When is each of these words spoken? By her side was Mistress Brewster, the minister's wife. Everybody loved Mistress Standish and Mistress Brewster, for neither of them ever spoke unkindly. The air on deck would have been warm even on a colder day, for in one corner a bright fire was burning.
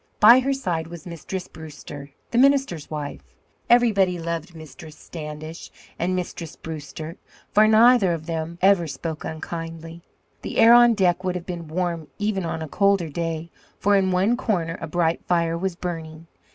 By 0.19 0.39
her 0.39 0.51
side 0.51 0.87
was 0.87 1.05
Mistress 1.05 1.47
Brewster, 1.47 2.09
the 2.31 2.39
minister's 2.39 2.89
wife. 2.89 3.21
Everybody 3.69 4.17
loved 4.17 4.55
Mistress 4.55 4.95
Standish 4.97 5.69
and 5.99 6.15
Mistress 6.15 6.55
Brewster, 6.55 7.17
for 7.51 7.67
neither 7.67 8.11
of 8.11 8.25
them 8.25 8.57
ever 8.63 8.87
spoke 8.87 9.23
unkindly. 9.23 10.01
The 10.41 10.57
air 10.57 10.73
on 10.73 10.95
deck 10.95 11.23
would 11.23 11.35
have 11.35 11.45
been 11.45 11.67
warm 11.67 12.07
even 12.17 12.45
on 12.47 12.63
a 12.63 12.67
colder 12.67 13.09
day, 13.09 13.51
for 13.77 13.95
in 13.95 14.09
one 14.09 14.37
corner 14.37 14.79
a 14.81 14.87
bright 14.87 15.23
fire 15.27 15.55
was 15.55 15.75
burning. 15.75 16.25